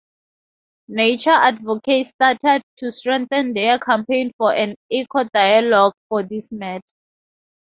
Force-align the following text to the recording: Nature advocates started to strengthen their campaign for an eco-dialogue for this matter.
Nature 0.87 1.29
advocates 1.29 2.09
started 2.09 2.63
to 2.75 2.91
strengthen 2.91 3.53
their 3.53 3.77
campaign 3.77 4.31
for 4.35 4.51
an 4.51 4.75
eco-dialogue 4.89 5.93
for 6.09 6.23
this 6.23 6.51
matter. 6.51 6.81